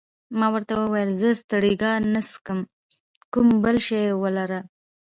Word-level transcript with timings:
ما 0.39 0.47
ورته 0.53 0.73
وویل: 0.77 1.09
زه 1.19 1.27
سټریګا 1.41 1.91
نه 2.13 2.21
څښم، 2.29 2.59
کوم 3.33 3.47
بل 3.63 3.77
شی 3.87 4.03
ولره. 4.21 4.59